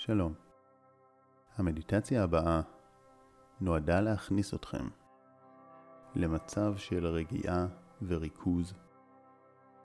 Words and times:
שלום. 0.00 0.34
המדיטציה 1.56 2.24
הבאה 2.24 2.60
נועדה 3.60 4.00
להכניס 4.00 4.54
אתכם 4.54 4.88
למצב 6.14 6.76
של 6.76 7.06
רגיעה 7.06 7.66
וריכוז 8.02 8.74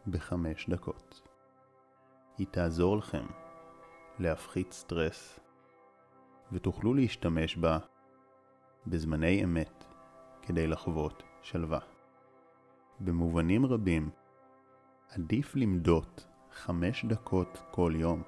בחמש 0.07 0.69
דקות. 0.69 1.21
היא 2.37 2.47
תעזור 2.51 2.97
לכם 2.97 3.25
להפחית 4.19 4.71
סטרס 4.71 5.39
ותוכלו 6.51 6.93
להשתמש 6.93 7.57
בה 7.57 7.77
בזמני 8.87 9.43
אמת 9.43 9.85
כדי 10.41 10.67
לחוות 10.67 11.23
שלווה. 11.41 11.79
במובנים 12.99 13.65
רבים 13.65 14.09
עדיף 15.09 15.55
למדות 15.55 16.27
חמש 16.51 17.05
דקות 17.05 17.61
כל 17.71 17.93
יום 17.95 18.23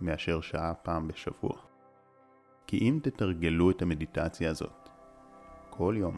מאשר 0.00 0.40
שעה 0.40 0.74
פעם 0.74 1.08
בשבוע. 1.08 1.58
כי 2.66 2.78
אם 2.78 2.98
תתרגלו 3.02 3.70
את 3.70 3.82
המדיטציה 3.82 4.50
הזאת 4.50 4.88
כל 5.70 5.94
יום, 5.98 6.16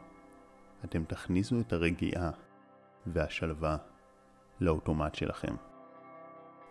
אתם 0.84 1.04
תכניסו 1.04 1.60
את 1.60 1.72
הרגיעה 1.72 2.30
והשלווה 3.06 3.76
לאוטומט 4.60 5.14
שלכם. 5.14 5.54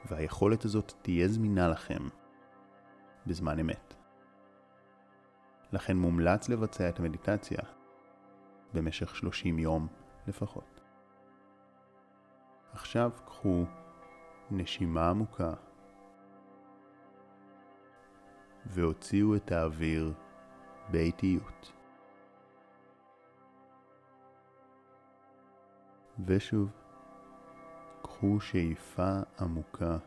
והיכולת 0.06 0.66
הזאת 0.66 0.94
תהיה 1.02 1.28
זמינה 1.28 1.68
לכם 1.68 2.08
בזמן 3.28 3.60
אמת. 3.60 3.94
לכן 5.72 5.98
מומלץ 5.98 6.50
לבצע 6.50 6.90
את 6.90 7.00
המדיטציה 7.00 7.60
במשך 8.74 9.16
30 9.16 9.60
יום 9.60 9.88
לפחות. 10.28 10.82
עכשיו 12.74 13.12
קחו 13.26 13.66
נשימה 14.52 15.10
עמוקה 15.10 15.54
והוציאו 18.66 19.36
את 19.36 19.52
האוויר 19.52 20.14
באיטיות. 20.92 21.72
ושוב, 26.26 26.70
קחו 28.02 28.40
שאיפה 28.40 29.20
עמוקה 29.40 29.98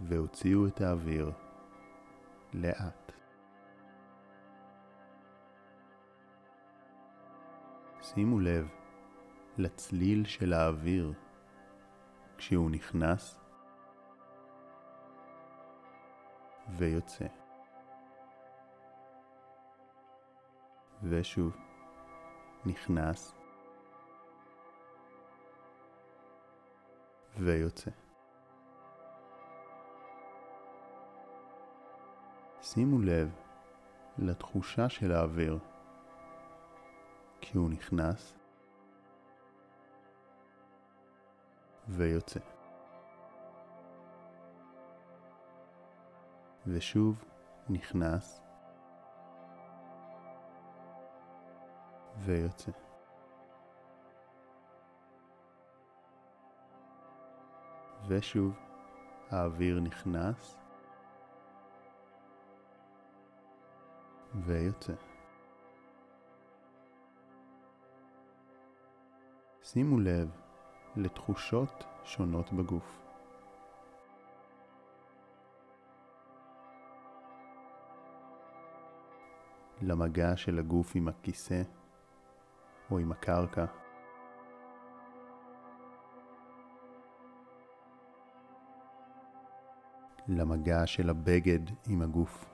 והוציאו 0.00 0.66
את 0.66 0.80
האוויר 0.80 1.32
לאט. 2.54 3.12
שימו 8.02 8.40
לב 8.40 8.68
לצליל 9.58 10.24
של 10.24 10.52
האוויר 10.52 11.12
כשהוא 12.36 12.70
נכנס 12.70 13.45
ויוצא. 16.68 17.26
ושוב, 21.02 21.56
נכנס 22.66 23.34
ויוצא. 27.38 27.90
שימו 32.62 32.98
לב 32.98 33.30
לתחושה 34.18 34.88
של 34.88 35.12
האוויר 35.12 35.58
כי 37.40 37.58
הוא 37.58 37.70
נכנס 37.70 38.34
ויוצא. 41.88 42.55
ושוב 46.66 47.24
נכנס 47.68 48.42
ויוצא. 52.18 52.72
ושוב 58.08 58.58
האוויר 59.30 59.80
נכנס 59.80 60.58
ויוצא. 64.34 64.92
שימו 69.62 70.00
לב 70.00 70.30
לתחושות 70.96 71.84
שונות 72.04 72.52
בגוף. 72.52 73.05
למגע 79.82 80.36
של 80.36 80.58
הגוף 80.58 80.92
עם 80.94 81.08
הכיסא 81.08 81.62
או 82.90 82.98
עם 82.98 83.12
הקרקע. 83.12 83.64
למגע 90.28 90.86
של 90.86 91.10
הבגד 91.10 91.60
עם 91.88 92.02
הגוף. 92.02 92.44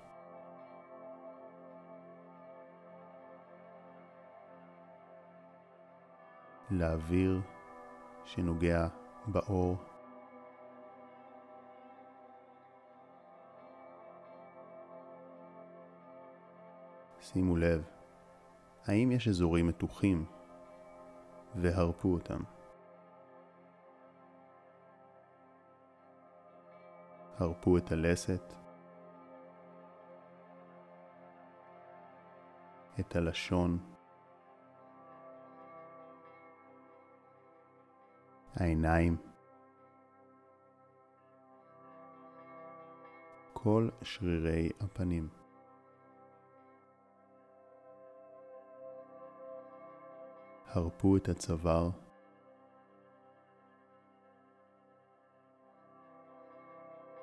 לאוויר 6.70 7.40
שנוגע 8.24 8.86
באור. 9.26 9.91
שימו 17.22 17.56
לב, 17.56 17.84
האם 18.86 19.12
יש 19.12 19.28
אזורים 19.28 19.66
מתוחים 19.66 20.24
והרפו 21.54 22.08
אותם. 22.08 22.42
הרפו 27.38 27.76
את 27.76 27.92
הלסת, 27.92 28.54
את 33.00 33.16
הלשון, 33.16 33.78
העיניים, 38.54 39.16
כל 43.52 43.88
שרירי 44.02 44.70
הפנים. 44.80 45.41
הרפו 50.74 51.16
את 51.16 51.28
הצוואר, 51.28 51.90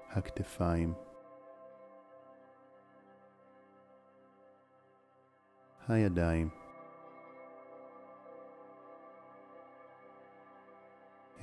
הכתפיים, 0.10 0.94
הידיים, 5.88 6.50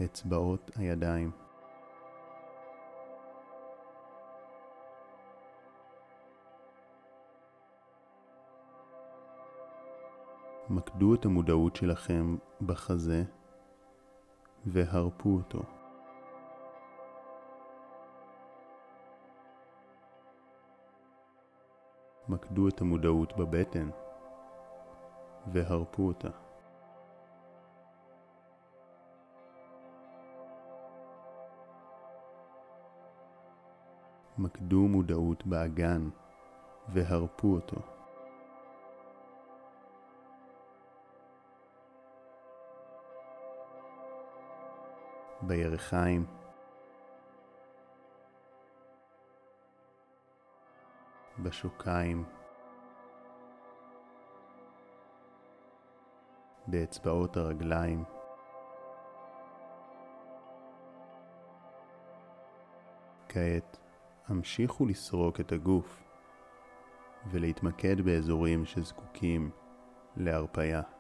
אצבעות 0.05 0.71
הידיים. 0.77 1.46
מקדו 10.71 11.15
את 11.15 11.25
המודעות 11.25 11.77
שלכם 11.77 12.37
בחזה 12.67 13.23
והרפו 14.67 15.29
אותו. 15.29 15.63
מקדו 22.29 22.69
את 22.69 22.81
המודעות 22.81 23.37
בבטן 23.37 23.91
והרפו 25.53 26.03
אותה. 26.03 26.29
מקדו 34.39 34.89
מודעות 34.89 35.47
באגן 35.47 36.09
והרפו 36.89 37.55
אותו. 37.55 37.96
בירכיים, 45.47 46.27
בשוקיים, 51.39 52.25
באצבעות 56.67 57.37
הרגליים, 57.37 58.05
וכעת 63.37 63.79
המשיכו 64.29 64.87
לסרוק 64.87 65.41
את 65.41 65.53
הגוף 65.53 66.03
ולהתמקד 67.31 68.01
באזורים 68.01 68.65
שזקוקים 68.65 69.51
להרפייה. 70.17 70.96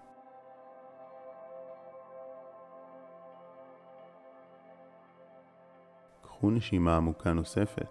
קחו 6.36 6.50
נשימה 6.50 6.96
עמוקה 6.96 7.32
נוספת 7.32 7.88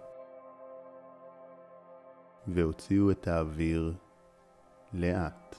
והוציאו 2.48 3.12
את 3.12 3.28
האוויר 3.28 3.94
לאט. 4.94 5.56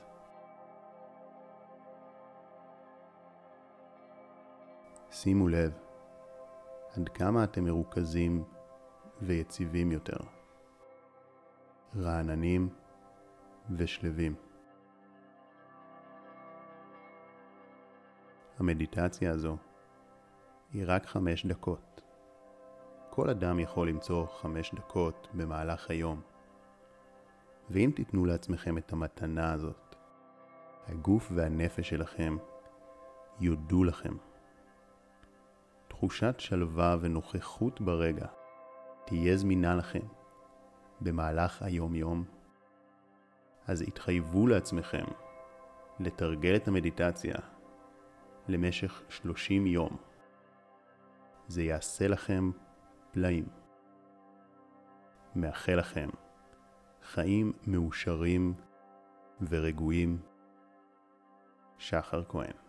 שימו 5.11 5.49
לב 5.49 5.73
עד 6.97 7.09
כמה 7.09 7.45
אתם 7.45 7.65
מרוכזים 7.65 8.45
ויציבים 9.23 9.93
יותר, 9.93 10.19
רעננים 11.97 12.69
ושלווים. 13.77 14.35
המדיטציה 18.59 19.33
הזו 19.33 19.57
היא 20.73 20.85
רק 20.87 21.07
חמש 21.07 21.47
דקות. 21.47 22.06
כל 23.17 23.31
אדם 23.31 23.61
יכול 23.61 23.89
למצוא 23.89 24.27
חמש 24.27 24.75
דקות 24.75 25.29
במהלך 25.35 25.91
היום. 25.91 26.21
ואם 27.71 27.91
תיתנו 27.97 28.25
לעצמכם 28.25 28.79
את 28.79 28.93
המתנה 28.93 29.53
הזאת, 29.53 29.97
הגוף 30.87 31.33
והנפש 31.35 31.89
שלכם 31.89 32.37
יודו 33.41 33.85
לכם. 33.85 34.17
תחושת 35.89 36.35
שלווה 36.39 36.97
ונוכחות 37.01 37.81
ברגע 37.81 38.27
תהיה 39.05 39.37
זמינה 39.37 39.75
לכם 39.75 40.07
במהלך 41.01 41.63
היום-יום. 41.63 42.25
אז 43.67 43.83
התחייבו 43.83 44.47
לעצמכם 44.47 45.05
לתרגל 46.01 46.57
את 46.57 46.69
המדיטציה 46.69 47.35
למשך 48.49 49.03
30 49.09 49.67
יום. 49.67 49.97
זה 51.49 51.63
יעשה 51.63 52.09
לכם 52.09 52.51
פלאים. 53.17 53.49
מאחל 55.37 55.75
לכם 55.75 56.09
חיים 57.03 57.53
מאושרים 57.67 58.55
ורגועים. 59.49 60.19
שחר 61.79 62.25
כהן 62.25 62.66